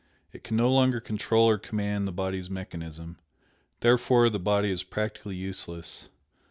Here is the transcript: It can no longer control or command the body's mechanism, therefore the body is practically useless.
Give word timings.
It 0.33 0.43
can 0.43 0.57
no 0.57 0.71
longer 0.73 0.99
control 0.99 1.47
or 1.47 1.59
command 1.59 2.07
the 2.07 2.11
body's 2.11 2.49
mechanism, 2.49 3.19
therefore 3.81 4.31
the 4.31 4.39
body 4.39 4.71
is 4.71 4.81
practically 4.81 5.35
useless. 5.35 6.09